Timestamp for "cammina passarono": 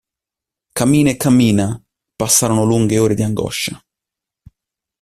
1.15-2.63